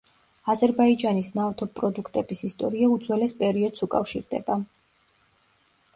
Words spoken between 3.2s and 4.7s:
პერიოდს უკავშირდება.